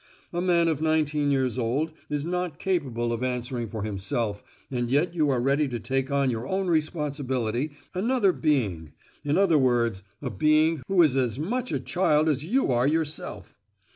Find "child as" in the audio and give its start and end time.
11.79-12.43